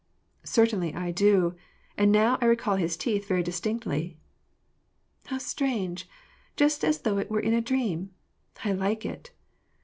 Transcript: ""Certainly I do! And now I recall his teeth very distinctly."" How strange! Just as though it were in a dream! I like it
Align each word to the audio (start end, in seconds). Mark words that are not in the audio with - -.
""Certainly 0.43 0.95
I 0.95 1.11
do! 1.11 1.53
And 1.95 2.11
now 2.11 2.39
I 2.41 2.45
recall 2.45 2.75
his 2.75 2.97
teeth 2.97 3.27
very 3.27 3.43
distinctly."" 3.43 4.17
How 5.27 5.37
strange! 5.37 6.09
Just 6.57 6.83
as 6.83 7.01
though 7.01 7.19
it 7.19 7.29
were 7.29 7.39
in 7.39 7.53
a 7.53 7.61
dream! 7.61 8.09
I 8.65 8.71
like 8.71 9.05
it 9.05 9.29